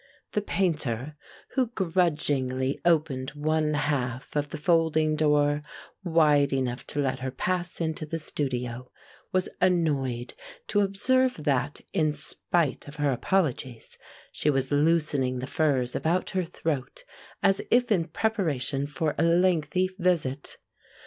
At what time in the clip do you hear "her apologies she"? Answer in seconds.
12.95-14.49